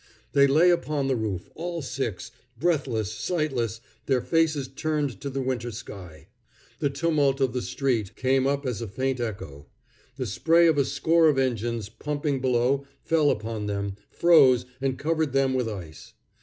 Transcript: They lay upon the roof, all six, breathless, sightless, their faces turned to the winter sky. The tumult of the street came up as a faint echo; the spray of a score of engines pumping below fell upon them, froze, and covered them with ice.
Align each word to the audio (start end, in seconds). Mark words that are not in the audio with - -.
They 0.33 0.47
lay 0.47 0.71
upon 0.71 1.07
the 1.07 1.15
roof, 1.15 1.51
all 1.53 1.83
six, 1.83 2.31
breathless, 2.57 3.11
sightless, 3.13 3.81
their 4.07 4.19
faces 4.19 4.67
turned 4.67 5.21
to 5.21 5.29
the 5.29 5.43
winter 5.43 5.69
sky. 5.69 6.27
The 6.79 6.89
tumult 6.89 7.39
of 7.39 7.53
the 7.53 7.61
street 7.61 8.15
came 8.15 8.47
up 8.47 8.65
as 8.65 8.81
a 8.81 8.87
faint 8.87 9.19
echo; 9.19 9.67
the 10.17 10.25
spray 10.25 10.65
of 10.65 10.79
a 10.79 10.85
score 10.85 11.29
of 11.29 11.37
engines 11.37 11.87
pumping 11.87 12.41
below 12.41 12.87
fell 13.03 13.29
upon 13.29 13.67
them, 13.67 13.95
froze, 14.09 14.65
and 14.81 14.97
covered 14.97 15.33
them 15.33 15.53
with 15.53 15.69
ice. 15.69 16.13